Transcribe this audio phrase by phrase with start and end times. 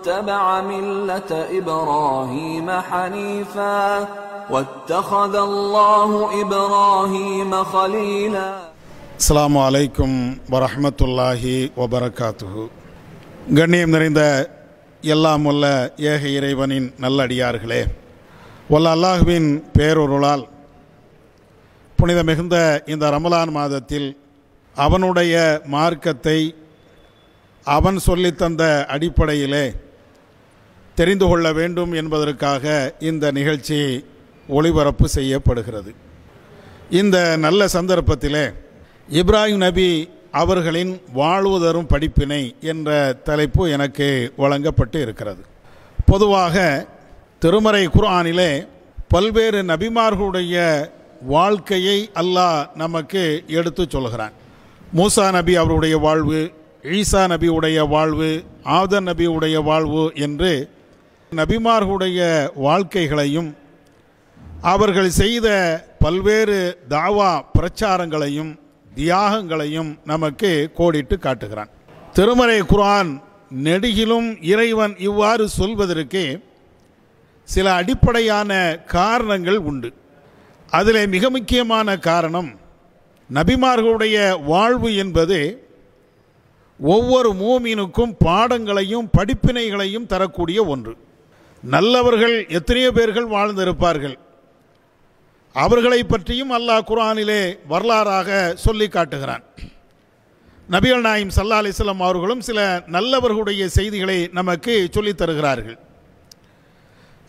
[0.00, 4.07] واتبع ملة إبراهيم حنيفا
[4.49, 6.11] واتخذ الله
[6.41, 8.47] إبراهيم خليلا
[9.19, 10.15] அஸ்ஸலாமு அலைக்கும்
[10.53, 12.63] வரஹ்மத்துல்லாஹி வபரகாத்துஹு
[13.57, 14.21] கண்ணியம் நிறைந்த
[15.03, 15.65] எல்லாம் உள்ள
[16.11, 17.81] ஏக இறைவனின் நல்லடியார்களே
[18.69, 20.45] வல்ல அல்லாஹுவின் பேரொருளால்
[21.99, 22.57] புனித மிகுந்த
[22.93, 24.09] இந்த ரமலான் மாதத்தில்
[24.75, 25.35] அவனுடைய
[25.75, 26.39] மார்க்கத்தை
[27.65, 28.63] அவன் சொல்லித்தந்த
[28.93, 29.65] அடிப்படையிலே
[30.95, 33.79] தெரிந்து கொள்ள வேண்டும் என்பதற்காக இந்த நிகழ்ச்சி
[34.47, 35.91] ஒளிபரப்பு செய்யப்படுகிறது.
[36.89, 38.45] இந்த நல்ல சந்தர்ப்பத்திலே
[39.09, 42.89] இப்ராஹிம் நபி அவர்களின் வாழ்வு தரும் படிப்பினை என்ற
[43.23, 45.41] தலைப்பு எனக்கு வழங்கப்பட்டு இருக்கிறது.
[46.05, 46.87] பொதுவாக
[47.39, 48.51] திருமறை குர்ஆனிலே
[49.07, 50.55] பல்வேறு நபிமார்களுடைய
[51.21, 54.33] வாழ்க்கையை அல்லாஹ் நமக்கு எடுத்து சொல்கிறான்.
[54.97, 56.51] மூசா நபி அவருடைய வாழ்வு
[56.83, 58.29] ஈசா நபியுடைய வாழ்வு
[58.65, 60.69] ஆதர் நபியுடைய வாழ்வு என்று
[61.35, 62.21] நபிமார்களுடைய
[62.55, 63.49] வாழ்க்கைகளையும்
[64.61, 65.47] அவர்கள் செய்த
[65.99, 66.57] பல்வேறு
[66.89, 68.49] தாவா பிரச்சாரங்களையும்
[68.95, 71.69] தியாகங்களையும் நமக்கு கோடிட்டு காட்டுகிறான்.
[72.13, 73.21] திருமறை குரான்
[73.63, 76.23] நெடுகிலும் இறைவன் இவ்வாறு சொல்வதற்கு
[77.43, 79.93] சில அடிப்படையான காரணங்கள் உண்டு.
[80.69, 82.59] அதில் மிக முக்கியமான காரணம்
[83.33, 85.39] நபிமார்களுடைய வாழ்வு என்பது
[86.79, 90.97] ஒவ்வொரு மூமினுக்கும் பாடங்களையும் படிப்பினைகளையும் தரக்கூடிய ஒன்று.
[91.63, 94.17] நல்லவர்கள் எத்தனையோ பேர்கள் வாழ்ந்திருப்பார்கள்.
[95.53, 99.43] அவர்களை பற்றியும் அல்லாஹ் குர்ஆனிலே வரலாறாக சொல்லி காட்டுகிறான்.
[100.69, 105.77] நபிகள் நாயிம் சல்லா அலிஸ்லாம் அவர்களும் சில நல்லவர்களுடைய செய்திகளை நமக்கு சொல்லித் தருகிறார்கள்.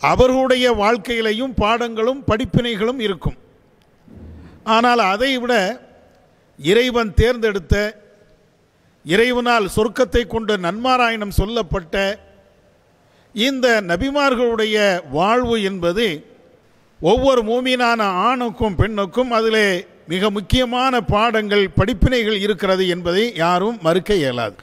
[0.00, 3.34] அவர்களுடைய வாழ்க்கையிலையும் பாடங்களும் படிப்பினைகளும் இருக்கும்.
[4.64, 5.80] ஆனால் அதை விட
[6.58, 8.02] இறைவன் தேர்ந்தெடுத்த
[9.04, 12.18] இறைவனால் சொர்க்கத்தை கொண்டு நன்மாராயணம் சொல்லப்பட்ட
[13.34, 16.26] இந்த நபிமார்களுடைய வாழ்வு என்பது
[17.00, 24.54] ஒவ்வொரு மூமீனான ஆணுக்கும் பெண்ணுக்கும் அதிலே மிக முக்கியமான பாடங்கள் படிப்பினைகள் இருக்கிறது என்பதை யாரும் மறுக்க இயலாது.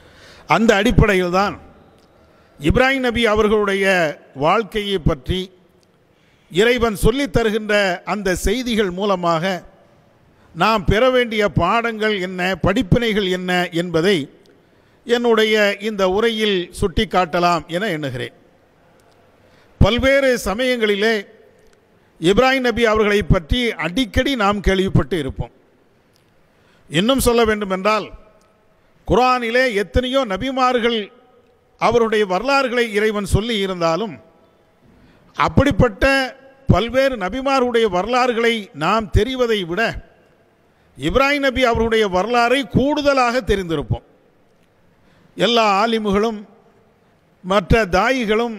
[0.46, 1.58] அந்த அடிப்படையில் தான்
[2.60, 5.50] இப்ராஹிம் நபி அவர்களுடைய வாழ்க்கையை பற்றி
[6.50, 9.62] இறைவன் சொல்லித் தருகின்ற அந்த செய்திகள் மூலமாக
[10.54, 14.30] நாம் பெற வேண்டிய பாடங்கள் என்ன படிப்பினைகள் என்ன என்பதை
[15.04, 18.32] என்னுடைய இந்த உரையில் சுட்டி காட்டலாம் என எண்ணுகிறேன்.
[19.82, 21.14] பல்வேறு சமயங்களிலே
[22.20, 25.52] இப்ராஹிம் நபி அவர்களை பற்றி அடிக்கடி நாம் கேள்விப்பட்டு இருப்போம்.
[26.90, 28.06] இன்னும் சொல்ல வேண்டுமென்றால்
[29.08, 30.98] குரானிலே எத்தனையோ நபிமார்கள்
[31.78, 34.14] அவருடைய வரலாறுகளை இறைவன் சொல்லி இருந்தாலும்
[35.36, 36.04] அப்படிப்பட்ட
[36.66, 38.54] பல்வேறு நபிமாருடைய வரலாறுகளை
[38.84, 39.82] நாம் தெரிவதை விட
[40.98, 44.06] இப்ராஹிம் நபி அவருடைய வரலாறை கூடுதலாக தெரிந்திருப்போம்.
[45.36, 46.40] எல்லா ஆலிமுகளும்
[47.44, 48.56] மற்ற தாயிகளும்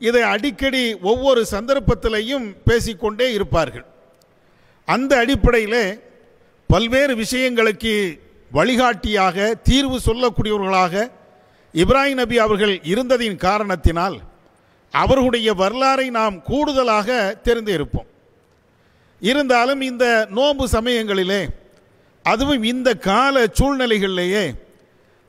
[0.00, 3.86] இதை அடிக்கடி ஒவ்வொரு சந்தர்ப்பத்திலையும் பேசிக்கொண்டே இருப்பார்கள்.
[4.88, 5.82] அந்த அடிப்படையில்
[6.70, 7.94] பல்வேறு விஷயங்களுக்கு
[8.50, 10.94] வழிகாட்டியாக தீர்வு சொல்லக்கூடியவர்களாக
[11.74, 14.16] இப்ராஹிம் நபி அவர்கள் இருந்ததின் காரணத்தினால்
[14.94, 17.08] அவர்களுடைய வரலாறை நாம் கூடுதலாக
[17.46, 18.08] தெரிந்து இருப்போம்.
[19.22, 20.04] இருந்தாலும் இந்த
[20.38, 21.42] நோன்பு சமயங்களிலே
[22.24, 24.44] அதுவும் இந்த கால சூழ்நிலைகளிலேயே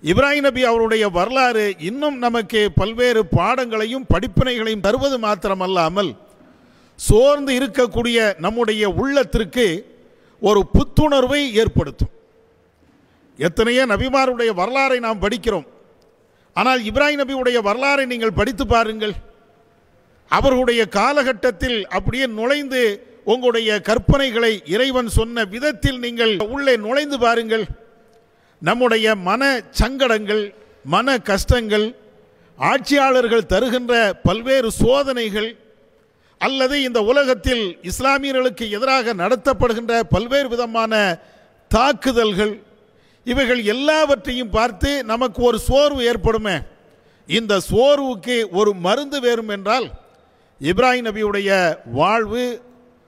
[0.04, 6.12] இப்ராஹிம் நபி அவருடைய வரலாறு இன்னும் நமக்கு பல்வேறு பாடங்களையும் படிப்பினைகளையும் தருவது மாத்திரமல்லாமல்
[7.00, 9.66] சோர்ந்து இருக்கக்கூடிய நம்முடைய உள்ளத்திற்கு
[10.42, 12.12] ஒரு புத்துணர்வை ஏற்படுத்தும்.
[13.40, 15.68] எத்தனையோ நபிமாருடைய வரலாறை நாம் படிக்கிறோம்.
[16.54, 19.16] ஆனால் இப்ராஹிம் நபியுடைய வரலாறை நீங்கள் படித்து பாருங்கள்.
[20.32, 22.84] அவர்களுடைய காலகட்டத்தில் அப்படியே நுழைந்து
[23.34, 27.66] உங்களுடைய கற்பனைகளை இறைவன் சொன்ன விதத்தில் நீங்கள் உள்ளே நுழைந்து பாருங்கள்.
[28.62, 30.54] நம்முடைய மன சங்கடங்கள்
[30.86, 31.96] மன கஷ்டங்கள்
[32.58, 35.50] ஆட்சியாளர்கள் தருகின்ற பல்வேறு சோதனைகள்
[36.38, 40.94] அல்லது இந்த உலகத்தில் இஸ்லாமியர்களுக்கு எதிராக நடத்தப்படுகின்ற பல்வேறு விதமான
[41.72, 42.62] தாக்குதல்கள்
[43.24, 46.58] இவைகள் எல்லாவற்றையும் பார்த்து நமக்கு ஒரு சோர்வு ஏற்படுமே.
[47.28, 49.88] இந்த சோர்வுக்கு ஒரு மருந்து வேறும் என்றால்
[50.62, 52.46] இப்ராஹிம் நபியுடைய வாழ்வு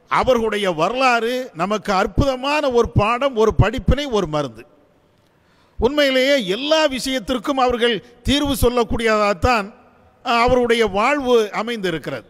[0.07, 4.65] அவர்களுடைய வரலாறு நமக்கு அற்புதமான ஒரு பாடம் ஒரு படிப்பினை ஒரு மருந்து.
[5.85, 7.95] உண்மையிலேயே எல்லா விஷயத்திற்கும் அவர்கள்
[8.27, 9.67] தீர்வு சொல்லக்கூடியதாகத்தான்
[10.25, 12.27] அவருடைய வாழ்வு அமைந்திருக்கிறது.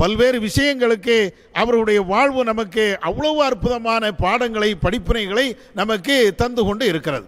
[0.00, 1.16] பல்வேறு விஷயங்களுக்கு
[1.62, 5.46] அவருடைய வாழ்வு நமக்கு அவ்வளவு அற்புதமான பாடங்களை படிப்பினைகளை
[5.80, 7.26] நமக்கு தந்து கொண்டு இருக்கிறது.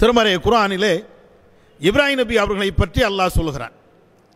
[0.00, 0.94] திருமறை குரானிலே
[1.80, 3.74] இப்ராஹிம் நபி அவர்களை பற்றி அல்லாஹ் சொல்கிறான்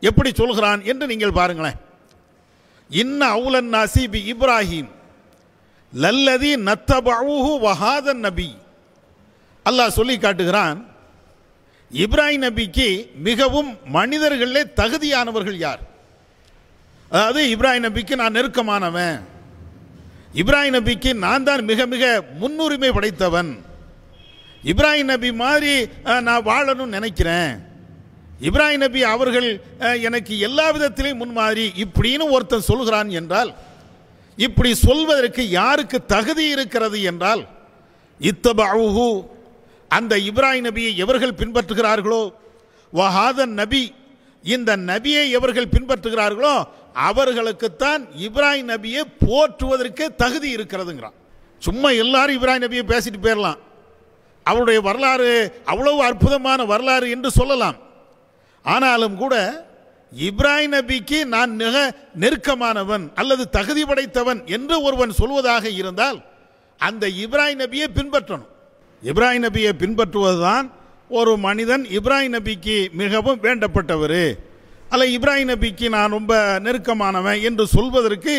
[0.02, 1.78] எப்படி சொல்கிறான் என்று நீங்கள் பாருங்களேன்.
[2.90, 4.90] இன்ன அவுலன் நசீபி இப்ராஹிம்
[5.92, 8.50] லல்லதி நத்தபு வஹாதன் நபி.
[9.68, 10.78] அல்லாஹ் சொல்லி காட்டுகிறான்
[11.90, 12.88] இப்ராஹிம் நபிக்கு
[13.26, 15.82] மிகவும் மனிதர்களே தகுதியானவர்கள் யார்?
[17.10, 19.16] அதாவது இப்ராஹிம் நபிக்கு நான் நெருக்கமானவன்.
[20.40, 22.04] இப்ராஹிம் நபிக்கு நான் தான் மிக மிக
[22.40, 23.52] முன்னுரிமை படைத்தவன்.
[24.72, 25.72] இப்ராஹிம் நபி மாதிரி
[26.26, 27.52] நான் வாழணும்னு நினைக்கிறேன்.
[28.48, 29.48] இப்ராஹிம் நபி அவர்கள்
[30.08, 33.50] எனக்கு எல்லா விதத்திலையும் முன்மாதிரி இப்படின்னு ஒருத்தன் சொல்கிறான் என்றால்
[34.38, 37.42] இப்படி சொல்வதற்கு யாருக்கு தகுதி இருக்கிறது என்றால்
[38.20, 39.06] இத்தபூஹு
[39.96, 42.22] அந்த இப்ராஹிம் நபியை எவர்கள் பின்பற்றுகிறார்களோ?
[42.92, 43.82] வஹாதன் நபி
[44.54, 46.54] இந்த நபியை எவர்கள் பின்பற்றுகிறார்களோ
[47.08, 51.16] அவர்களுக்குத்தான் இப்ராஹிம் நபியை போற்றுவதற்கு தகுதி இருக்கிறதுங்கிறான்.
[51.66, 53.60] சும்மா எல்லாரும் இப்ராஹிம் நபியை பேசிட்டு போயிடலாம்
[54.46, 55.30] அவருடைய வரலாறு
[55.72, 57.76] அவ்வளவு அற்புதமான வரலாறு என்று சொல்லலாம்.
[58.64, 59.34] ஆனாலும் கூட
[60.12, 61.76] இப்ராஹிம் நபிக்கு நான் மிக
[62.22, 66.18] நெருக்கமானவன் அல்லது தகுதி படைத்தவன் என்று ஒருவன் சொல்வதாக இருந்தால்
[66.80, 68.50] அந்த இப்ராஹிம் நபியை பின்பற்றணும்.
[69.10, 70.66] இப்ராஹிம் நபியை பின்பற்றுவதுதான்
[71.18, 74.22] ஒரு மனிதன் இப்ராஹிம் நபிக்கு மிகவும் வேண்டப்பட்டவர்.
[74.92, 76.34] அல்ல இப்ராஹிம் நபிக்கு நான் ரொம்ப
[76.66, 78.34] நெருக்கமானவன் என்று சொல்வதற்கு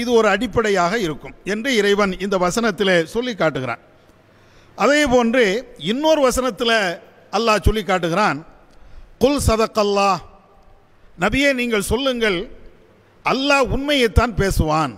[0.00, 3.82] இது ஒரு அடிப்படையாக இருக்கும் என்று இறைவன் இந்த வசனத்தில் சொல்லி காட்டுகிறான்.
[4.84, 5.44] அதே போன்று
[5.92, 6.76] இன்னொரு வசனத்தில்
[7.36, 8.38] அல்லாஹ் சொல்லி காட்டுகிறான்
[9.22, 10.10] குல் சதக்கல்லா
[11.24, 12.38] நபியே நீங்கள் சொல்லுங்கள்
[13.32, 14.92] அல்லாஹ் உண்மையைத்தான் பேசுவான்.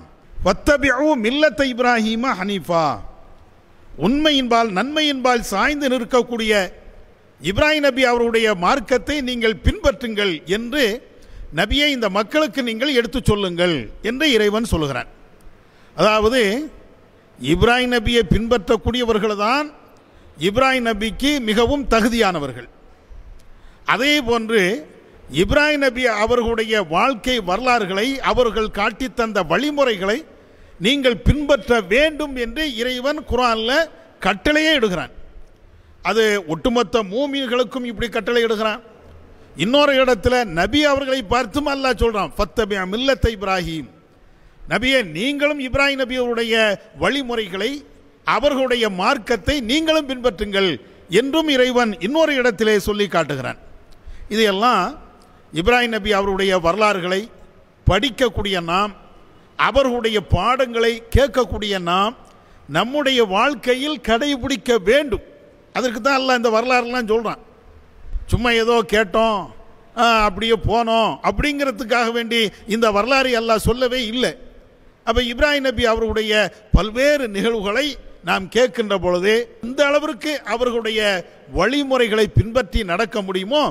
[0.46, 2.84] வத்தபிஉ மில்லத்த இப்ராஹிமா ஹனீஃபா.
[3.96, 6.72] உண்மையின்பால் நன்மையின்பால் சாய்ந்து நிற்கக்கூடிய
[7.40, 11.08] இப்ராஹிம் நபி அவருடைய மார்க்கத்தை நீங்கள் பின்பற்றுங்கள் என்று
[11.56, 15.06] நபியை இந்த மக்களுக்கு நீங்கள் எடுத்துச் சொல்லுங்கள் என்று இறைவன் சொல்கிறான்
[15.94, 16.70] அதாவது
[17.42, 19.72] இப்ராஹிம் நபியை பின்பற்றக்கூடியவர்கள் தான்
[20.40, 22.68] இப்ராஹிம் நபிக்கு மிகவும் தகுதியானவர்கள்.
[23.84, 24.88] அதே போன்று
[25.34, 30.24] இப்ராஹிம் நபி அவர்களுடைய வாழ்க்கை வரலாறுகளை அவர்கள் காட்டித் தந்த வழிமுறைகளை
[30.84, 33.88] நீங்கள் பின்பற்ற வேண்டும் என்று இறைவன் குரானில்
[34.24, 35.12] கட்டளையே இடுகிறான்.
[36.10, 36.22] அது
[36.52, 38.80] ஒட்டுமொத்த மூமியர்களுக்கும் இப்படி கட்டளை இடுகிறான்.
[39.64, 43.88] இன்னொரு இடத்துல நபி அவர்களை பார்த்தும் அல்லாஹ் சொல்கிறான் ஃபத்தபியா மில்லத்தை இப்ராஹிம்.
[44.72, 46.54] நபியே நீங்களும் இப்ராஹிம் நபி அவருடைய
[47.02, 47.70] வழிமுறைகளை
[48.36, 50.70] அவர்களுடைய மார்க்கத்தை நீங்களும் பின்பற்றுங்கள்
[51.20, 53.60] என்றும் இறைவன் இன்னொரு இடத்திலே சொல்லி காட்டுகிறான்.
[54.34, 54.84] இதையெல்லாம்
[55.60, 57.22] இப்ராஹிம் நபி அவருடைய வரலாறுகளை
[57.86, 58.92] படிக்கக்கூடிய நாம்
[59.68, 62.16] அவர்களுடைய பாடங்களை கேட்கக்கூடிய நாம்
[62.76, 65.24] நம்முடைய வாழ்க்கையில் கடைபிடிக்க வேண்டும்.
[65.76, 67.40] அதற்கு தான் எல்லாம் இந்த வரலாறுலாம் சொல்கிறான்
[68.32, 69.40] சும்மா ஏதோ கேட்டோம்
[70.26, 72.40] அப்படியே போனோம் அப்படிங்கிறதுக்காக வேண்டி
[72.74, 74.32] இந்த வரலாறு எல்லாம் சொல்லவே இல்லை.
[75.06, 76.32] அப்போ இப்ராஹிம் நபி அவர்களுடைய
[76.76, 77.86] பல்வேறு நிகழ்வுகளை
[78.28, 79.34] நாம் கேட்கின்ற பொழுது
[79.66, 81.00] இந்த அளவிற்கு அவர்களுடைய
[81.58, 83.62] வழிமுறைகளை பின்பற்றி நடக்க முடியுமோ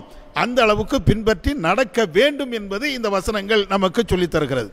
[0.44, 4.70] அந்த அளவுக்கு பின்பற்றி நடக்க வேண்டும் என்பது இந்த வசனங்கள் நமக்கு சொல்லித் தருகிறது.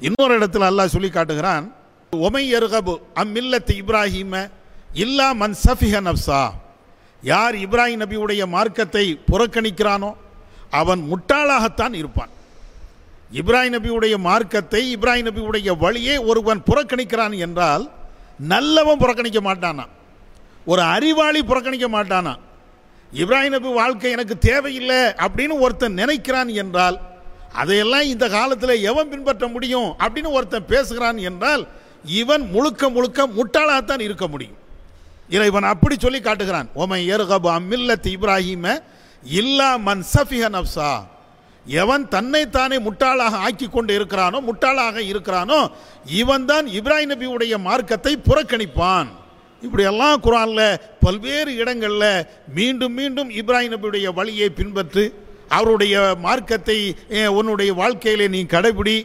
[0.00, 1.66] இன்னொரு இடத்துல அல்லாஹ் சொல்லி காட்டுகிறான்
[2.12, 4.34] ஒமை எருகபு அம்மில்லத்து இப்ராஹிம
[4.94, 6.40] இல்லா மன் சஃபிஹ நப்சா
[7.22, 10.10] யார் இப்ராஹிம் நபியுடைய மார்க்கத்தை புறக்கணிக்கிறானோ
[10.72, 12.32] அவன் முட்டாளாகத்தான் இருப்பான்.
[13.32, 17.84] இப்ராஹிம் நபியுடைய மார்க்கத்தை இப்ராஹிம் நபியுடைய வழியை ஒருவன் புறக்கணிக்கிறான் என்றால்
[18.46, 19.84] நல்லவன் புறக்கணிக்க மாட்டானா
[20.66, 22.34] ஒரு அறிவாளி புறக்கணிக்க மாட்டானா
[23.12, 26.96] இப்ராஹிம் நபி வாழ்க்கை எனக்கு தேவையில்லை அப்படின்னு ஒருத்தன் நினைக்கிறான் என்றால்
[27.60, 31.62] அதையெல்லாம் இந்த காலத்தில் எவன் பின்பற்ற முடியும் அப்படின்னு ஒருத்தன் பேசுகிறான் என்றால்
[32.20, 34.58] இவன் முழுக்க முழுக்க முட்டாளாகத்தான் இருக்க முடியும்.
[35.36, 36.68] இறைவன் அப்படி சொல்லி காட்டுகிறான்.
[36.82, 38.66] ஓமை ஏறுகபு அம்மில்லத் இப்ராஹிம
[39.40, 40.92] இல்லா மன் சஃபிஹ நப்சா
[41.66, 45.60] எவன் தன்னைத்தானே முட்டாளாக ஆக்கி கொண்டு இருக்கிறானோ முட்டாளாக இருக்கிறானோ
[46.20, 49.08] இவன் தான் இப்ராஹிம் நபியுடைய மார்க்கத்தை புறக்கணிப்பான்.
[49.62, 52.10] இப்படியெல்லாம் குரானில் பல்வேறு இடங்களில்
[52.56, 55.04] மீண்டும் மீண்டும் இப்ராஹிம் நபியுடைய வழியை பின்பற்று
[55.56, 55.94] அவருடைய
[56.26, 56.78] மார்க்கத்தை
[57.38, 58.96] உன்னுடைய வாழ்க்கையிலே நீ கடைபிடி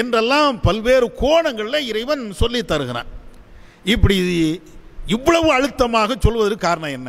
[0.00, 3.08] என்றெல்லாம் பல்வேறு கோணங்களில் இறைவன் சொல்லி தருகிறான்.
[3.94, 4.16] இப்படி
[5.16, 7.08] இவ்வளவு அழுத்தமாக சொல்வதற்கு காரணம் என்ன?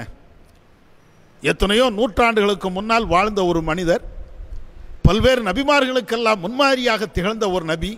[1.44, 4.04] எத்தனையோ நூற்றாண்டுகளுக்கு முன்னால் வாழ்ந்த ஒரு மனிதர்
[5.08, 7.92] பல்வேறு நபிமார்களுக்கெல்லாம் முன்மாதிரியாக திகழ்ந்த ஒரு நபி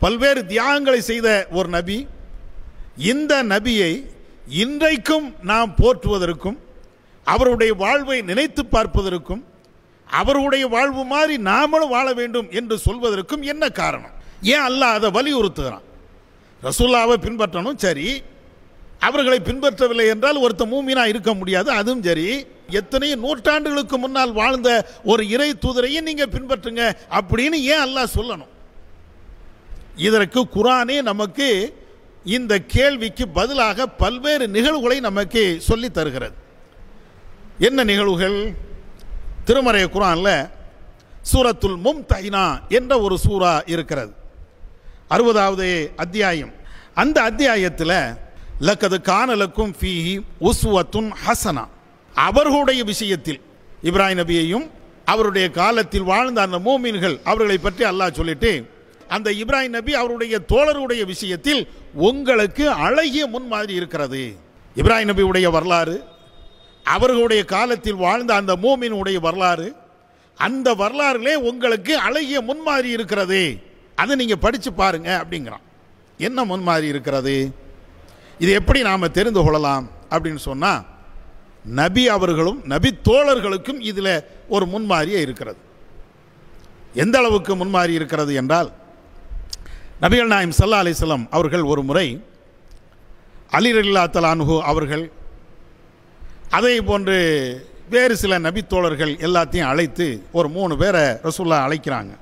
[0.00, 1.28] பல்வேறு தியாகங்களை செய்த
[1.58, 1.96] ஒரு நபி
[3.12, 3.92] இந்த நபியை
[4.62, 6.58] இன்றைக்கும் நாம் போற்றுவதற்கும்
[7.26, 9.42] அவருடைய வாழ்வை நினைத்து பார்ப்பதற்கும்
[10.10, 14.10] அவருடைய வாழ்வு மாதிரி நாமளும் வாழ வேண்டும் என்று சொல்வதற்கும் என்ன காரணம்?
[14.42, 15.86] ஏன் அல்லாஹ் அதை வலியுறுத்துகிறான்?
[16.62, 18.22] ரசூல்லாவை பின்பற்றணும் சரி.
[18.98, 22.46] அவர்களை பின்பற்றவில்லை என்றால் ஒருத்த மூமினா இருக்க முடியாது அதுவும் சரி.
[22.68, 28.52] எத்தனை நூற்றாண்டுகளுக்கு முன்னால் வாழ்ந்த ஒரு இறை தூதரையும் நீங்கள் பின்பற்றுங்க அப்படின்னு ஏன் அல்லாஹ் சொல்லணும்?
[29.96, 31.74] இதற்கு குரானே நமக்கு
[32.24, 36.34] இந்த கேள்விக்கு பதிலாக பல்வேறு நிகழ்வுகளை நமக்கு சொல்லி தருகிறது.
[37.58, 38.66] என்ன நிகழ்வுகள்?
[39.48, 40.34] திருமறை குரானில்
[41.30, 42.46] சூரத்துல் மும்தஹினா
[42.78, 44.12] என்ற ஒரு சூரா இருக்கிறது.
[45.14, 45.68] அறுபதாவது
[46.04, 46.50] அத்தியாயம்.
[47.02, 47.94] அந்த அத்தியாயத்தில்
[48.68, 50.14] லக்கது கானலக்கும் ஃபீஹி
[50.48, 51.64] உஸ்வத்துன் ஹசனா.
[52.14, 53.40] அவர்களுடைய விஷயத்தில்
[53.88, 54.66] இப்ராஹிம் நபியையும்
[55.12, 58.52] அவருடைய காலத்தில் வாழ்ந்த அந்த மூமின்கள் அவர்களை பற்றி அல்லாஹ் சொல்லிட்டு
[59.08, 61.62] அந்த இப்ராஹிம் நபி அவருடைய தோழருடைய விஷயத்தில்
[62.08, 64.22] உங்களுக்கு அழகிய முன்மாதிரி இருக்கிறது.
[64.76, 65.96] இப்ராஹிம் நபியுடைய வரலாறு
[66.94, 69.68] அவர்களுடைய காலத்தில் வாழ்ந்த அந்த மூமினுடைய வரலாறு
[70.38, 73.40] அந்த வரலாறுலே உங்களுக்கு அழகிய முன்மாதிரி இருக்கிறது.
[74.00, 75.64] அதை நீங்கள் படித்து பாருங்க அப்படிங்கிறான்.
[76.18, 77.34] என்ன முன்மாதிரி இருக்கிறது?
[78.38, 80.84] இது எப்படி நாம் தெரிந்து கொள்ளலாம் அப்படின்னு சொன்னால்
[81.80, 84.12] நபி அவர்களும் நபி தோழர்களுக்கும் இதில்
[84.48, 85.60] ஒரு முன்மாதிரியே இருக்கிறது.
[86.94, 88.70] எந்த அளவுக்கு முன்மாறி இருக்கிறது என்றால்
[90.02, 92.08] நபிகள் நாயம் சல்லா அலிஸ்லாம் அவர்கள் ஒரு முறை
[93.58, 95.04] அலிரல்லா தலான்ஹு அவர்கள்
[96.56, 97.16] அதே போன்று
[97.94, 100.06] வேறு சில நபித்தோழர்கள் எல்லாத்தையும் அழைத்து
[100.38, 102.12] ஒரு மூணு பேரை ரசூல்லா அழைக்கிறாங்க.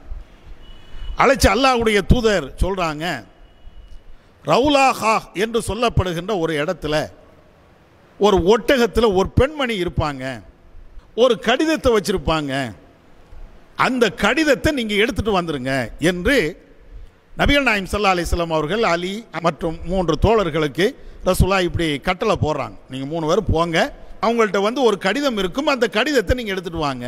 [1.23, 3.05] அழைச்சி அல்லாஹ்வுடைய தூதர் சொல்கிறாங்க
[4.51, 5.15] ரவுலாஹா
[5.45, 6.95] என்று சொல்லப்படுகின்ற ஒரு இடத்துல
[8.21, 10.25] ஒரு ஒட்டகத்தில் ஒரு பெண்மணி இருப்பாங்க
[11.23, 12.53] ஒரு கடிதத்தை வச்சுருப்பாங்க
[13.87, 15.73] அந்த கடிதத்தை நீங்கள் எடுத்துகிட்டு வந்துடுங்க
[16.11, 16.37] என்று
[17.39, 19.15] நபிகள் நாயம் சல்லா அலிஸ்லாம் அவர்கள் அலி
[19.47, 20.87] மற்றும் மூன்று தோழர்களுக்கு
[21.29, 22.77] ரசூலா இப்படி கட்டளை போடுறாங்க.
[22.91, 23.79] நீங்கள் மூணு பேர் போங்க
[24.27, 25.73] அவங்கள்ட்ட வந்து ஒரு கடிதம் இருக்கும்.
[25.75, 27.07] அந்த கடிதத்தை நீங்கள் எடுத்துகிட்டு வாங்க.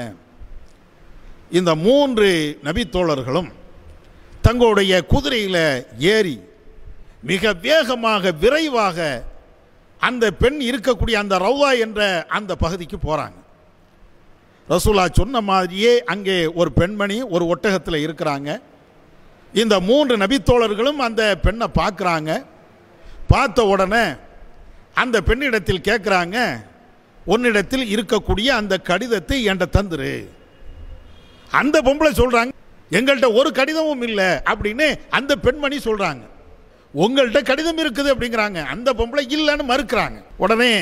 [1.59, 2.29] இந்த மூன்று
[2.67, 3.51] நபித்தோழர்களும்
[4.47, 5.65] தங்களுடைய குதிரையில்
[6.15, 6.37] ஏறி
[7.31, 8.99] மிக வேகமாக விரைவாக
[10.01, 12.01] அந்த பெண் இருக்கக்கூடிய அந்த ரவுவா என்ற
[12.39, 13.39] அந்த பகுதிக்கு போகிறாங்க
[14.69, 18.49] ரசூலா சொன்ன மாதிரியே அங்கே ஒரு பெண்மணி ஒரு ஒட்டகத்தில் இருக்கிறாங்க.
[19.63, 22.31] இந்த மூன்று நபித்தோழர்களும் அந்த பெண்ணை பார்க்குறாங்க.
[23.33, 24.05] பார்த்த உடனே
[25.03, 26.37] அந்த பெண்ணிடத்தில் கேட்குறாங்க
[27.33, 30.13] உன்னிடத்தில் இருக்கக்கூடிய அந்த கடிதத்தை என்கிட்ட தந்துரு.
[31.61, 32.53] அந்த பொம்பளை சொல்கிறாங்க
[32.97, 34.87] எங்கள்கிட்ட ஒரு கடிதமும் இல்லை அப்படின்னு
[35.19, 36.25] அந்த பெண்மணி சொல்கிறாங்க
[36.95, 40.19] உங்கள்கிட்ட கடிதம் இருக்குது அப்படிங்கிறாங்க அந்த பொம்பளை இல்லைன்னு மறுக்கிறாங்க.
[40.45, 40.73] உடனே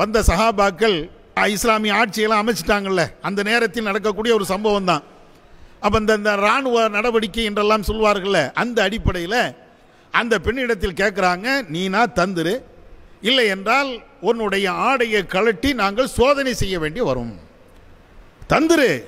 [0.00, 0.96] வந்த சஹாபாக்கள்
[1.54, 5.02] இஸ்லாமிய ஆட்சியெல்லாம் அமைச்சிட்டாங்கல்ல அந்த நேரத்தில் நடக்கக்கூடிய ஒரு சம்பவம் தான்.
[5.84, 9.40] அப்போ இந்த இந்த இராணுவ நடவடிக்கை என்றெல்லாம் சொல்வார்கள்ல அந்த அடிப்படையில்
[10.14, 12.54] அந்த பெண்ணிடத்தில் கேட்குறாங்க நீனா தந்துரு.
[13.28, 13.90] இல்லை என்றால்
[14.26, 17.38] உன்னுடைய ஆடையை கழட்டி நாங்கள் சோதனை செய்ய வேண்டி வரும்.
[18.48, 19.04] தந்துரு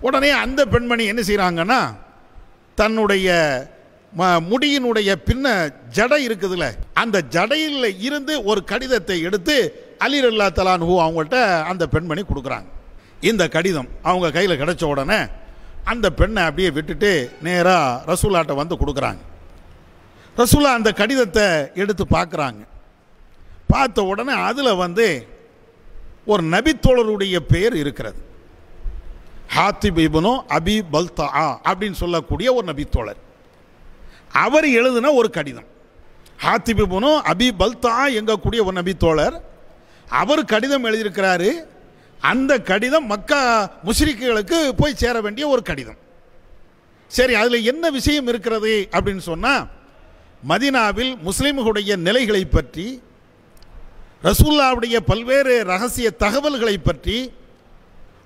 [0.00, 1.94] உடனே அந்த பெண்மணி என்ன செய்கிறாங்கன்னா
[2.74, 3.28] தன்னுடைய
[4.18, 11.62] ம- முடியினுடைய பின்ன ஜடை இருக்குதுல்ல அந்த ஜடையில் இருந்து ஒரு கடிதத்தை எடுத்து அலிர் அல்லா தலான்ஹூ அவங்கள்ட்ட
[11.62, 12.66] அந்த பெண்மணி கொடுக்குறாங்க.
[13.20, 15.18] இந்த கடிதம் அவங்க கையில் கிடைச்ச உடனே
[15.84, 19.18] அந்த பெண்ணை அப்படியே விட்டுட்டு நேராக ரசூலாட்ட வந்து கொடுக்குறாங்க.
[20.36, 22.66] ரசூலா அந்த கடிதத்தை எடுத்து பார்க்குறாங்க.
[23.72, 25.06] பார்த்த உடனே அதில் வந்து
[26.32, 28.20] ஒரு நபித்தோழருடைய பெயர் இருக்கிறது.
[29.56, 31.26] ஹாத்திப் இப்னு அபி பல்தா
[31.70, 33.20] அப்படின்னு சொல்லக்கூடிய ஒரு நபித்தோழர்.
[34.44, 35.68] அவர் எழுதின ஒரு கடிதம்.
[36.44, 39.36] ஹாத்திப் இப்னு அபி பல்தா எங்கக்கூடிய ஒரு நபித்தோழர்
[40.20, 41.50] அவர் கடிதம் எழுதியிருக்கிறாரு.
[42.30, 43.40] அந்த கடிதம் மக்கா
[43.84, 46.00] முஸ்ரிக்குகளுக்கு போய் சேர வேண்டிய ஒரு கடிதம்.
[47.16, 49.64] சரி அதில் என்ன விஷயம் இருக்கிறது அப்படின்னு சொன்னால்
[50.48, 52.86] மதினாவில் முஸ்லீம்களுடைய நிலைகளை பற்றி
[54.24, 57.32] ரசூல்லாவுடைய பல்வேறு ரகசிய தகவல்களை பற்றி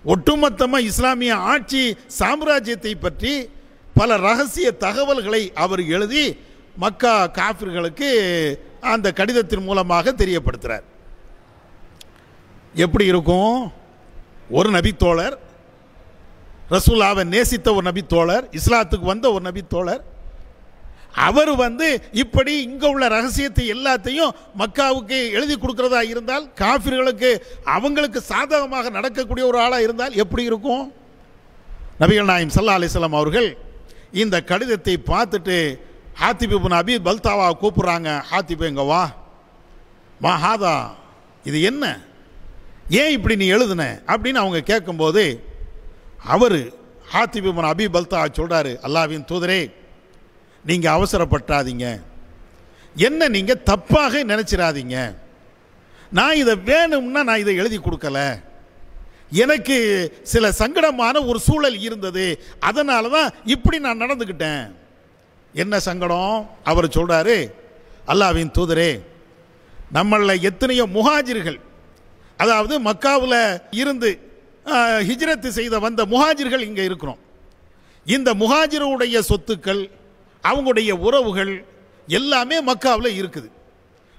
[0.05, 3.49] ஒட்டுமொத்தமாக இஸ்லாமிய ஆட்சி சாம்ராஜ்யத்தை பற்றி
[3.95, 6.37] பல ரகசிய தகவல்களை அவர் எழுதி
[6.77, 8.11] மக்கா காஃபிர்களுக்கு
[8.81, 10.83] அந்த கடிதத்தின் மூலமாக தெரியப்படுத்துகிறார்
[12.75, 13.73] எப்படி இருக்கும்?
[14.51, 15.39] ஒரு நபித்தோழர்
[16.71, 20.05] ரசூல்லாவை நேசித்த ஒரு நபித்தோழர் இஸ்லாத்துக்கு வந்த ஒரு நபித்தோழர்
[21.17, 29.47] அவர் வந்து இப்படி இங்கே உள்ள ரகசியத்தை எல்லாத்தையும் மக்காவுக்கு எழுதி கொடுக்குறதா இருந்தால் காஃபிர்களுக்கு அவங்களுக்கு சாதகமாக நடக்கக்கூடிய
[29.47, 30.93] ஒரு ஆளாக இருந்தால் எப்படி இருக்கும்?
[32.01, 33.57] நபிகள் நாயம் சல்லா அலிஸ்லாம் அவர்கள்
[34.13, 35.79] இந்த கடிதத்தை பார்த்துட்டு
[36.15, 39.11] ஹாத்திபு இப்னு அபி பல்தாவா கூப்பிட்றாங்க ஹாத்திபு எங்க வா.
[40.21, 40.91] மா ஹாதா.
[41.45, 42.01] இது என்ன?
[42.91, 44.01] ஏன் இப்படி நீ எழுதுன?
[44.07, 45.43] அப்படின்னு அவங்க கேட்கும்போது
[46.25, 46.59] அவர்
[47.13, 49.73] ஹாத்திபு இப்னு அபி பல்தா சொல்கிறாரு அல்லாவின் தூதரே
[50.69, 51.87] நீங்கள் அவசரப்பட்டாதீங்க.
[53.07, 54.97] என்ன நீங்கள் தப்பாக நினச்சிடாதீங்க
[56.19, 58.19] நான் இதை வேணும்னா நான் இதை எழுதி கொடுக்கல.
[59.43, 59.77] எனக்கு
[60.33, 62.27] சில சங்கடமான ஒரு சூழல் இருந்தது.
[62.69, 64.65] அதனால தான் இப்படி நான் நடந்துக்கிட்டேன்.
[65.63, 66.35] என்ன சங்கடம்?
[66.71, 67.37] அவர் சொல்கிறாரு
[68.13, 68.91] அல்லாவின் தூதரே
[69.97, 71.59] நம்மளில் எத்தனையோ முஹாஜிர்கள்
[72.43, 73.39] அதாவது மக்காவில்
[73.81, 74.09] இருந்து
[75.09, 77.21] ஹிஜ்ரத்து செய்த வந்த முஹாஜிர்கள் இங்கே இருக்கிறோம்.
[78.07, 79.83] இந்த முஹாஜிருடைய சொத்துக்கள்
[80.49, 81.53] அவங்களுடைய உறவுகள்
[82.09, 83.49] எல்லாமே மக்காவில் இருக்குது.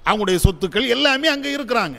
[0.05, 1.98] அவங்களுடைய சொத்துக்கள் எல்லாமே அங்கே இருக்கிறாங்க.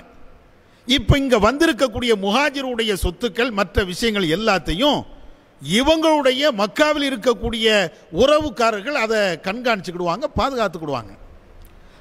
[0.87, 5.01] இப்போ இங்கே வந்திருக்கக்கூடிய முஹாஜிருடைய சொத்துக்கள் மற்ற விஷயங்கள் எல்லாத்தையும்
[5.63, 7.67] இவங்களுடைய மக்காவில் இருக்கக்கூடிய
[8.23, 11.13] உறவுக்காரர்கள் அதை கண்காணிச்சுக்கிடுவாங்க பாதுகாத்துக்கிடுவாங்க.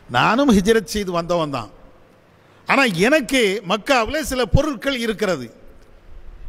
[0.09, 1.71] நானும் ஹிஜ்ரத் செய்து வந்தவன் தான்.
[2.67, 5.47] ஆனால் எனக்கு மக்காவில் சில பொருட்கள் இருக்கிறது.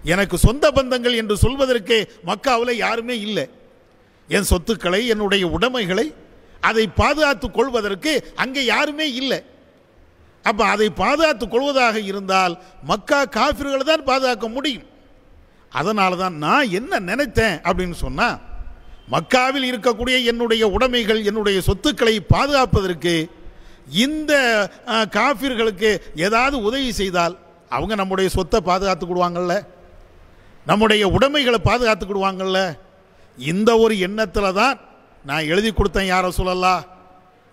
[0.04, 3.47] எனக்கு சொந்த பந்தங்கள் என்று சொல்வதற்கு மக்காவில் யாருமே இல்லை.
[4.37, 6.06] என் சொத்துக்களை என்னுடைய உடைமைகளை
[6.68, 9.40] அதை பாதுகாத்துக் கொள்வதற்கு அங்கே யாருமே இல்லை.
[10.44, 12.54] அப்போ அதை பாதுகாத்துக் கொள்வதாக இருந்தால்
[12.90, 14.87] மக்கா காஃபிர்களை தான் பாதுகாக்க முடியும்.
[15.73, 18.37] அதனால தான் நான் என்ன நினைத்தேன் அப்படின்னு சொன்னால்
[19.14, 23.14] மக்காவில் இருக்கக்கூடிய என்னுடைய உடைமைகள் என்னுடைய சொத்துக்களை பாதுகாப்பதற்கு
[24.06, 24.32] இந்த
[25.18, 25.90] காஃபிர்களுக்கு
[26.26, 27.35] ஏதாவது உதவி செய்தால்
[27.76, 29.54] அவங்க நம்முடைய சொத்தை பாதுகாத்துக்கிடுவாங்கள்ல
[30.66, 32.61] நம்முடைய உடைமைகளை பாதுகாத்துக்கிடுவாங்கள்ல
[33.38, 34.80] இந்த ஒரு எண்ணத்தில் தான்
[35.25, 36.85] நான் எழுதி கொடுத்தேன் யாரை சொல்லலாம்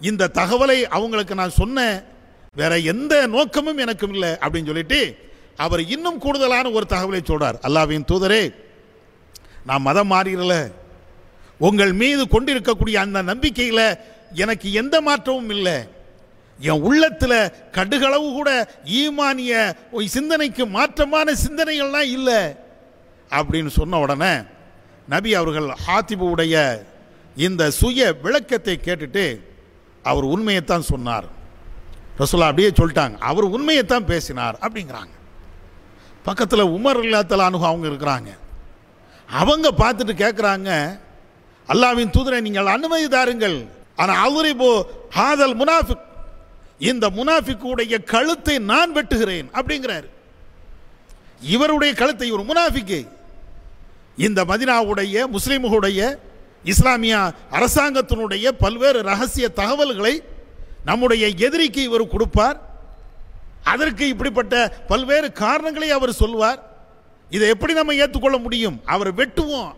[0.01, 2.03] இந்த தகவலை அவங்களுக்கு நான் சொன்னேன்.
[2.53, 5.17] வேற எந்த நோக்கமும் எனக்கும் இல்லை அப்படின்னு சொல்லிட்டு
[5.57, 7.57] அவர் இன்னும் கூடுதலான ஒரு தகவலை சொல்றார்.
[7.63, 8.55] அல்லாவின் தூதரே
[9.65, 10.71] நான் மதம் மாறிடல.
[11.57, 13.97] உங்கள் மீது கொண்டிருக்கக்கூடிய அந்த நம்பிக்கையில்
[14.31, 15.87] எனக்கு எந்த மாற்றமும் இல்லை.
[16.59, 22.55] என் உள்ளத்தில் கடுகளவு கூட ஈமானிய ஒரு சிந்தனைக்கு மாற்றமான சிந்தனைகள்லாம் இல்லை.
[23.29, 24.33] அப்படின்னு சொன்ன உடனே
[25.07, 26.85] நபி அவர்கள் ஹாத்திபுடைய
[27.35, 29.41] இந்த சுய விளக்கத்தை கேட்டுட்டு
[30.03, 31.25] அவர் உண்மையைத்தான் சொன்னார்.
[32.19, 33.17] ரசூலா அப்படியே சொல்லிட்டாங்க.
[33.17, 35.13] அவர் உண்மையைத்தான் பேசினார் அப்படிங்கிறாங்க.
[36.23, 38.29] பக்கத்தில் உமர் இல்லாத்தல அனுகம் அவங்க இருக்கிறாங்க.
[39.29, 40.99] அவங்க பார்த்துட்டு கேட்குறாங்க
[41.67, 43.65] அல்லாவின் தூதரை நீங்கள் அனுமதி தாருங்கள்.
[43.95, 44.85] ஆனால் அவர் இப்போ
[45.15, 46.05] ஹாதல் முனாஃபிக்.
[46.77, 49.47] இந்த முனாஃபிக்குடைய கழுத்தை நான் வெட்டுகிறேன்.
[49.53, 50.07] அப்படிங்கிறார்.
[51.41, 53.07] இவருடைய கழுத்தை ஒரு முனாஃபிக்கு
[54.17, 56.17] இந்த மதினாவுடைய முஸ்லீம்களுடைய
[56.63, 60.23] இஸ்லாமிய அரசாங்கத்தினுடைய பல்வேறு ரகசிய தகவல்களை
[60.85, 62.61] நம்முடைய எதிரிக்கு இவர் கொடுப்பார்.
[63.63, 66.73] அதற்கு இப்படிப்பட்ட பல்வேறு காரணங்களை அவர் சொல்வார்.
[67.29, 68.81] இதை எப்படி நம்ம ஏற்றுக்கொள்ள முடியும்?
[68.85, 69.73] அவர் வெட்டுவோம்.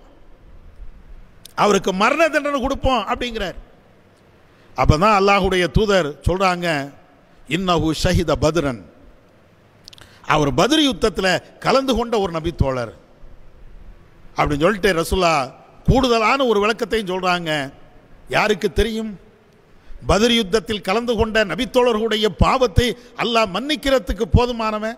[1.56, 3.56] அவருக்கு மரண தண்டனை கொடுப்போம் அப்படிங்கிறார்.
[4.78, 6.94] அப்பதான் அல்லாஹுடைய தூதர் சொல்கிறாங்க
[7.50, 8.82] இன்னஹு ஷஹித பத்ரன்.
[10.26, 13.06] அவர் பத்ரி யுத்தத்தில் கலந்து கொண்ட ஒரு நபி தோழர்
[14.38, 15.34] அப்படின்னு சொல்லிட்டு ரசுல்லா
[15.90, 17.52] கூடுதலான ஒரு விளக்கத்தையும் சொல்கிறாங்க
[18.36, 19.12] யாருக்கு தெரியும்?
[20.10, 22.88] பதிர் யுத்தத்தில் கலந்து கொண்ட நபித்தோழர்களுடைய பாவத்தை
[23.22, 24.98] அல்லாஹ் மன்னிக்கிறதுக்கு போதுமானவன்?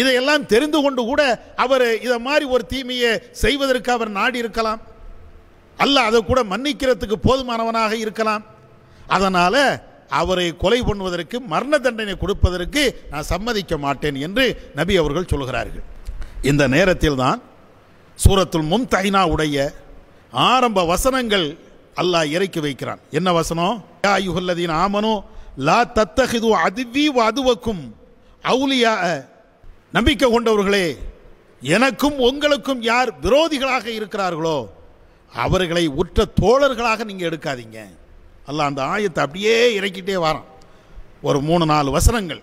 [0.00, 1.22] இதையெல்லாம் தெரிந்து கொண்டு கூட
[1.64, 3.10] அவர் இதை மாதிரி ஒரு தீமையை
[3.42, 4.80] செய்வதற்கு அவர் நாடி இருக்கலாம்.
[5.84, 8.44] அல்ல அதை கூட மன்னிக்கிறதுக்கு போதுமானவனாக இருக்கலாம்.
[9.16, 9.62] அதனால்
[10.20, 14.44] அவரை கொலை பண்ணுவதற்கு மரண தண்டனை கொடுப்பதற்கு நான் சம்மதிக்க மாட்டேன் என்று
[14.78, 15.84] நபி அவர்கள் சொல்கிறார்கள்.
[16.50, 17.40] இந்த நேரத்தில் தான்
[18.24, 19.56] சூரத்துல் மும்தஹினா உடைய
[20.50, 21.46] ஆரம்ப வசனங்கள்
[22.00, 23.00] அல்லாஹ் இறக்கி வைக்கிறான்.
[23.18, 23.74] என்ன வசனம்?
[24.04, 25.14] யா அய்யுஹல்லதீன ஆமனோ
[25.68, 27.82] லா தத்தஹிது அதிவி அதுவக்கும்
[28.44, 28.92] அவுலியா
[29.96, 30.86] நம்பிக்கை கொண்டவர்களே
[31.76, 34.58] எனக்கும் உங்களுக்கும் யார் விரோதிகளாக இருக்கிறார்களோ
[35.32, 37.78] அவர்களை உற்ற தோழர்களாக நீங்கள் எடுக்காதீங்க.
[38.48, 40.46] அல்லாஹ் அந்த ஆயத்தை அப்படியே இறக்கிட்டே வரான்.
[41.28, 42.42] ஒரு மூணு நாலு வசனங்கள்.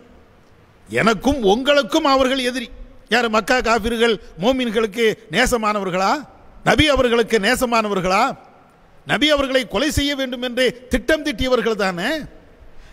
[0.90, 2.68] எனக்கும் உங்களுக்கும் அவர்கள் எதிரி.
[3.10, 6.28] யார் மக்கா காபிர்கள் மோமின்களுக்கு நேசமானவர்களா?
[6.64, 8.38] நபி அவர்களுக்கு நேசமானவர்களா?
[9.06, 12.10] நபி அவர்களை கொலை செய்ய வேண்டும் என்று திட்டம் திட்டியவர்கள் தானே?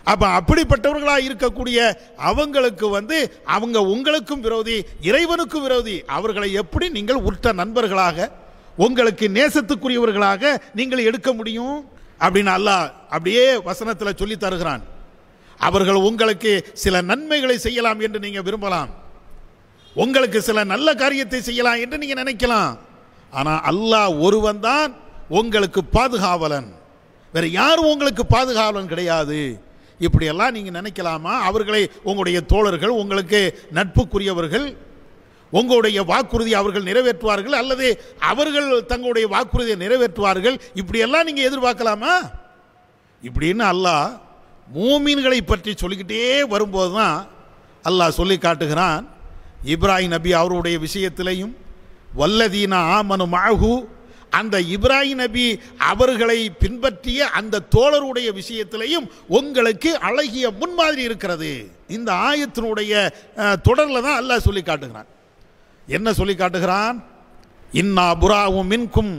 [0.03, 8.31] அப்போ அப்படிப்பட்டவர்களாக இருக்கக்கூடிய அவங்களுக்கு வந்து அவங்க உங்களுக்கும் விரோதி இறைவனுக்கும் விரோதி அவர்களை எப்படி நீங்கள் உற்ற நண்பர்களாக
[8.77, 11.89] உங்களுக்கு நேசத்துக்குரியவர்களாக நீங்கள் எடுக்க முடியும்?
[12.19, 14.83] அப்படின்னு அல்லாஹ் அப்படியே வசனத்தில் சொல்லி தருகிறான்.
[15.57, 18.99] அவர்கள் உங்களுக்கு சில நன்மைகளை செய்யலாம் என்று நீங்கள் விரும்பலாம்.
[19.95, 22.71] உங்களுக்கு சில நல்ல காரியத்தை செய்யலாம் என்று நீங்கள் நினைக்கலாம்.
[23.33, 24.91] ஆனால் அல்லாஹ் ஒருவன் தான்
[25.39, 26.69] உங்களுக்கு பாதுகாவலன்.
[27.33, 29.41] வேறு யாரும் உங்களுக்கு பாதுகாவலன் கிடையாது.
[29.99, 31.33] இப்படியெல்லாம் நீங்கள் நினைக்கலாமா?
[31.49, 33.41] அவர்களை உங்களுடைய தோழர்கள் உங்களுக்கு
[33.77, 34.67] நட்புக்குரியவர்கள்
[35.59, 37.87] உங்களுடைய வாக்குறுதி அவர்கள் நிறைவேற்றுவார்கள் அல்லது
[38.31, 42.13] அவர்கள் தங்களுடைய வாக்குறுதியை நிறைவேற்றுவார்கள் இப்படியெல்லாம் நீங்கள் எதிர்பார்க்கலாமா?
[43.23, 44.07] இப்படின்னு அல்லாஹ்
[44.67, 46.21] மூமீன்களை பற்றி சொல்லிக்கிட்டே
[46.53, 47.17] வரும்போது தான்
[47.85, 49.01] அல்லாஹ் சொல்லி காட்டுகிறான்.
[49.73, 51.53] இப்ராஹிம் நபி அவருடைய விஷயத்திலையும்
[52.19, 53.73] வல்லதீனா ஆமனு மாகு
[54.39, 55.45] அந்த இப்ராஹிம் நபி
[55.91, 61.51] அவர்களை பின்பற்றிய அந்த தோழருடைய விஷயத்திலையும் உங்களுக்கு அழகிய முன்மாதிரி இருக்கிறது.
[61.95, 62.91] இந்த ஆயத்தினுடைய
[63.67, 65.09] தொடரில் தான் அல்லாஹ் சொல்லி காட்டுகிறான்.
[65.87, 66.97] என்ன சொல்லி காட்டுகிறான்?
[67.81, 69.13] இன்னா புராவும் மின்கும்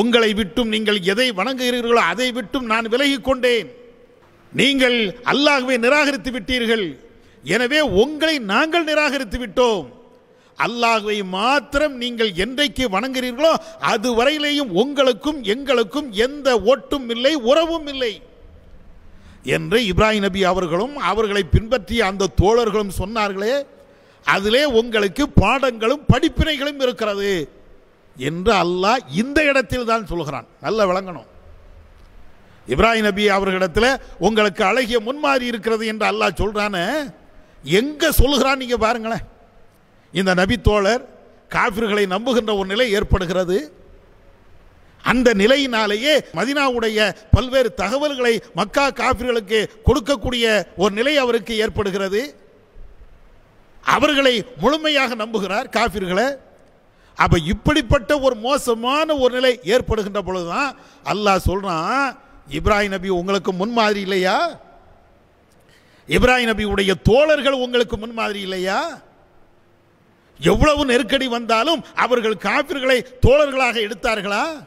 [0.00, 3.70] உங்களை விட்டும் நீங்கள் எதை வணங்குகிறீர்களோ அதை விட்டும் நான் விலகிக் கொண்டேன்.
[4.52, 4.98] நீங்கள்
[5.32, 6.86] அல்லாகவே நிராகரித்து விட்டீர்கள்.
[7.54, 9.86] எனவே உங்களை நாங்கள் நிராகரித்து விட்டோம்.
[10.58, 13.52] அல்லாஹ்வை மாத்திரம் நீங்கள் என்றைக்கு வணங்குறீர்களோ
[13.92, 18.12] அது வரையிலேயும் உங்களுக்கும் எங்களுக்கும் எந்த ஓட்டும் இல்லை உறவும் இல்லை.
[19.56, 23.54] என்று இப்ராஹிம் நபி அவர்களும் அவர்களை பின்பற்றிய அந்த தோழர்களும் சொன்னார்களே
[24.34, 27.32] அதிலே உங்களுக்கு பாடங்களும் படிப்பினைகளும் இருக்கிறது
[28.16, 30.46] என்று அல்லாஹ் இந்த இடத்தில் தான் சொல்கிறான்.
[30.66, 31.28] நல்ல விளங்கணும்.
[32.68, 33.90] இப்ராஹிம் நபி அவர்களிடத்தில்
[34.26, 36.84] உங்களுக்கு அழகிய முன்மாதிரி இருக்கிறது என்று அல்லாஹ் சொல்கிறான்னு
[37.64, 39.24] எங்கே சொல்லுகிறான் நீங்கள் பாருங்களேன்.
[40.12, 41.02] இந்த நபி தோழர்
[41.54, 43.56] காபிர்களை நம்புகின்ற ஒரு நிலை ஏற்படுகிறது.
[45.04, 46.98] அந்த நிலையினாலேயே மதினாவுடைய
[47.34, 50.44] பல்வேறு தகவல்களை மக்கா காபிர்களுக்கு கொடுக்கக்கூடிய
[50.76, 52.22] ஒரு நிலை அவருக்கு ஏற்படுகிறது.
[53.84, 56.26] அவர்களை முழுமையாக நம்புகிறார் காபிர்களை.
[57.18, 60.70] அப்ப இப்படிப்பட்ட ஒரு மோசமான ஒரு நிலை ஏற்படுகின்ற பொழுதுதான்
[61.12, 62.04] அல்லாஹ் சொல்றான்
[62.58, 64.36] இப்ராஹிம் நபி உங்களுக்கு முன்மாதிரி இல்லையா?
[66.08, 69.00] இப்ராஹிம் நபியுடைய தோழர்கள் உங்களுக்கு முன்மாதிரி இல்லையா?
[70.40, 74.66] எவ்வளவு நெருக்கடி வந்தாலும் அவர்கள் காபிர்களை தோழர்களாக எடுத்தார்களா?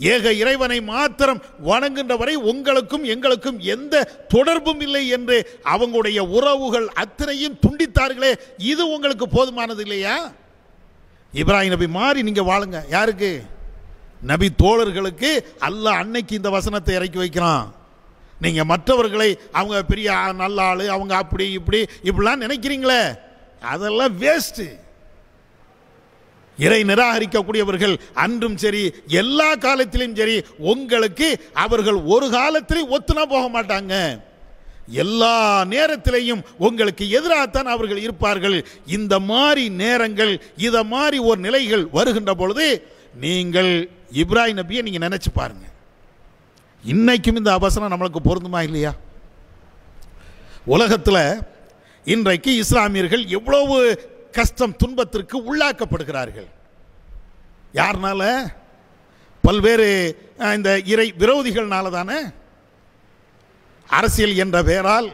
[0.00, 8.34] ஏக இறைவனை மாத்திரம் வணங்குகின்ற வரை உங்களுக்கும் எங்களுக்கும் எந்த தொடர்பும் இல்லை என்று அவங்களுடைய உறவுகள் அத்தனையும் துண்டித்தார்களே
[8.58, 10.32] இது உங்களுக்கு போதுமானது இல்லையா?
[11.34, 12.82] இப்ராஹிம் நபி மாறி நீங்க வாழுங்க.
[12.88, 13.42] யாருக்கு?
[14.20, 17.75] நபி தோழர்களுக்கு அல்லாஹ் அன்னைக்கு இந்த வசனத்தை இறக்கி வைக்கிறான்.
[18.44, 23.02] நீங்கள் மற்றவர்களை அவங்க பெரிய நல்ல ஆள் அவங்க அப்படி இப்படி இப்படிலாம் நினைக்கிறீங்களே?
[23.72, 24.66] அதெல்லாம் வேஸ்ட்டு
[26.58, 27.94] இறை நிராகரிக்கக்கூடியவர்கள்
[28.24, 28.82] அன்றும் சரி
[29.22, 30.36] எல்லா காலத்திலும் சரி
[30.72, 31.28] உங்களுக்கு
[31.64, 33.94] அவர்கள் ஒரு காலத்திலையும் ஒத்துனா போக மாட்டாங்க.
[35.02, 35.36] எல்லா
[35.74, 38.58] நேரத்திலையும் உங்களுக்கு எதிராகத்தான் அவர்கள் இருப்பார்கள்.
[38.96, 40.32] இந்த மாதிரி நேரங்கள்
[40.66, 42.66] இதை மாதிரி ஒரு நிலைகள் வருகின்ற பொழுது
[43.24, 43.72] நீங்கள்
[44.22, 45.74] இப்ராஹிம் நபியை நீங்கள் நினச்சி பாருங்கள்
[46.92, 48.94] இன்றைக்கும் இந்த அவசரம் நம்மளுக்கு பொருந்துமா இல்லையா?
[50.64, 51.42] உலகத்தில்
[52.04, 53.76] இன்றைக்கு இஸ்லாமியர்கள் எவ்வளவு
[54.32, 56.48] கஷ்டம் துன்பத்திற்கு உள்ளாக்கப்படுகிறார்கள்.
[57.74, 58.22] யார்னால?
[59.42, 59.88] பல்வேறு
[60.54, 62.20] இந்த இறை விரோதிகள்னால தானே?
[63.88, 65.08] அரசியல் என்ற பெயரால்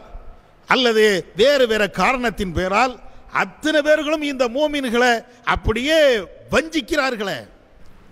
[0.66, 3.00] அல்லது வேறு வேறு காரணத்தின் பெயரால்
[3.32, 5.12] அத்தனை பேர்களும் இந்த மோமின்களை
[5.44, 6.18] அப்படியே
[6.50, 7.38] வஞ்சிக்கிறார்களே.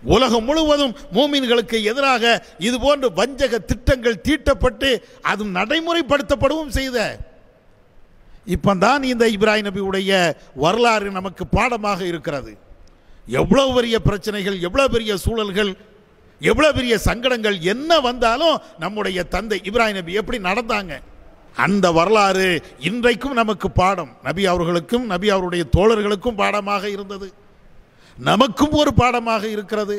[0.02, 7.28] உலகம் முழுவதும் மூமின்களுக்கு எதிராக இது போன்று வஞ்சக திட்டங்கள் தீட்டப்பட்டு அது நடைமுறைப்படுத்தப்படவும் செய்த.
[8.46, 12.56] இப்பந்தான் இந்த இப்ராஹிம் நபியுடைய வரலாறு நமக்கு பாடமாக இருக்கிறது.
[13.26, 15.76] எவ்வளவு பெரிய பிரச்சனைகள் எவ்வளவு பெரிய சூழல்கள்
[16.40, 21.00] எவ்வளவு பெரிய சங்கடங்கள் என்ன வந்தாலும் நம்முடைய தந்தை இப்ராஹிம் நபி எப்படி நடந்தாங்க?
[21.56, 24.16] அந்த வரலாறு இன்றைக்கும் நமக்கு பாடம்.
[24.22, 27.32] நபி அவர்களுக்கும் நபி அவருடைய தோழர்களுக்கும் பாடமாக இருந்தது.
[28.28, 29.96] நமக்கும் ஒரு பாடமாக இருக்கிறது.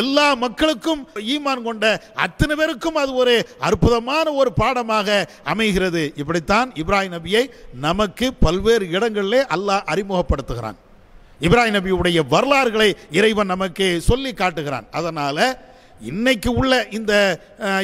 [0.00, 1.00] எல்லா மக்களுக்கும்
[1.34, 1.86] ஈமான் கொண்ட
[2.24, 3.34] அத்தனை பேருக்கும் அது ஒரு
[3.68, 5.08] அற்புதமான ஒரு பாடமாக
[5.52, 6.02] அமைகிறது.
[6.20, 7.42] இப்படித்தான் இப்ராஹிம் நபியை
[7.86, 10.78] நமக்கு பல்வேறு இடங்களிலே அல்லாஹ் அறிமுகப்படுத்துகிறான்.
[11.46, 14.86] இப்ராஹிம் நபியுடைய வரலாறுகளை இறைவன் நமக்கு சொல்லி காட்டுகிறான்.
[14.98, 15.44] அதனால்
[16.10, 17.12] இன்னைக்கு உள்ள இந்த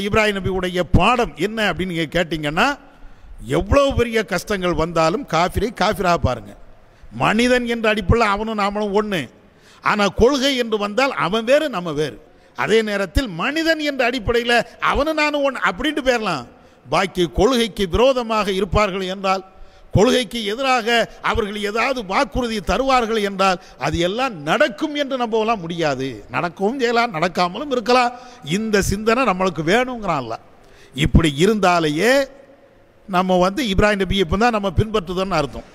[0.06, 2.68] இப்ராஹிம் நபியுடைய பாடம் என்ன அப்படின்னு கேட்டிங்கன்னா
[3.58, 6.58] எவ்வளோ பெரிய கஷ்டங்கள் வந்தாலும் காஃபிரை காஃபிரா பாருங்கள்
[7.24, 9.20] மனிதன் என்ற அடிப்பில் அவனும் நாமளும் ஒன்று
[9.90, 12.18] ஆனால் கொள்கை என்று வந்தால் அவன் வேறு நம்ம வேறு.
[12.62, 14.56] அதே நேரத்தில் மனிதன் என்ற அடிப்படையில்
[14.90, 16.44] அவனும் நானும் ஒன் அப்படின்ட்டு பேரலாம்.
[16.92, 19.44] பாக்கி கொள்கைக்கு விரோதமாக இருப்பார்கள் என்றால்
[19.96, 20.88] கொள்கைக்கு எதிராக
[21.30, 26.08] அவர்கள் ஏதாவது வாக்குறுதி தருவார்கள் என்றால் அது எல்லாம் நடக்கும் என்று நம்பலாம் முடியாது.
[26.34, 28.12] நடக்கவும் செய்யலாம் நடக்காமலும் இருக்கலாம்.
[28.58, 30.36] இந்த சிந்தனை நம்மளுக்கு வேணுங்கிறான்ல
[30.94, 32.12] இப்படி இருந்தாலேயே
[33.08, 35.68] நம்ம வந்து இப்ராஹிம் நபி இப்போ தான் நம்ம பின்பற்றுதோன்னு அர்த்தம்.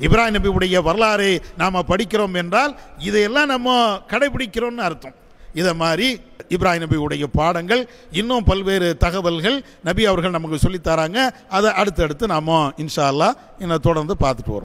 [0.00, 5.14] இப்ராஹிம் நபியுடைய வரலாறை நாம் படிக்கிறோம் என்றால் இதையெல்லாம் நம்ம கடைபிடிக்கிறோம்னு அர்த்தம்.
[5.54, 12.72] இதை மாதிரி இப்ராஹிம் நபியுடைய பாடங்கள் இன்னும் பல்வேறு தகவல்கள் நபி அவர்கள் நமக்கு சொல்லித்தராங்க அதை அடுத்தடுத்து நாம்
[12.76, 14.60] இன்ஷா அல்லா இன்னும் தொடர்ந்து பார்த்துட்டு வரோம்